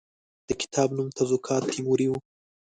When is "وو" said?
2.09-2.17